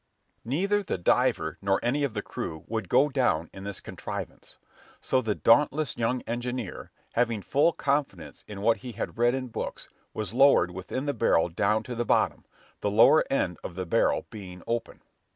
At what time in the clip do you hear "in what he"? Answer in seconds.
8.47-8.93